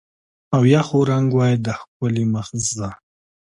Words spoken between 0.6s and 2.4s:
یا خو رنګ وای د ښکلي